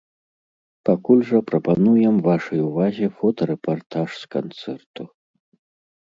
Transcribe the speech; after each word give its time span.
Пакуль 0.87 1.19
жа 1.31 1.39
прапануем 1.49 2.15
вашай 2.27 2.61
увазе 2.69 3.05
фотарэпартаж 3.17 4.09
з 4.23 4.31
канцэрту. 4.37 5.03